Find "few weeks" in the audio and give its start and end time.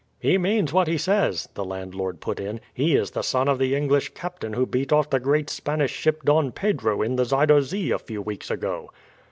7.99-8.49